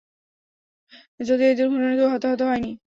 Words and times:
যদিও 1.19 1.47
এই 1.47 1.55
দুর্ঘটনায় 1.59 1.97
কেউ 1.97 2.09
হতাহত 2.13 2.41
হয়নি। 2.43 2.71